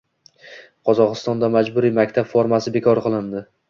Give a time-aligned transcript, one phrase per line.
[0.89, 3.51] Qozog‘istonda majburiy maktab formasi bekor qilindi